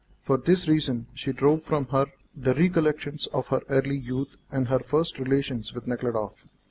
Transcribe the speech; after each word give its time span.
For 0.23 0.35
this 0.37 0.67
reason 0.67 1.05
she 1.13 1.31
drove 1.31 1.61
from 1.61 1.85
her 1.89 2.07
the 2.35 2.55
recollections 2.55 3.27
of 3.27 3.49
her 3.49 3.61
early 3.69 3.97
youth 3.99 4.35
and 4.51 4.67
her 4.67 4.79
first 4.79 5.19
relations 5.19 5.75
with 5.75 5.85
Nekhludoff. 5.85 6.43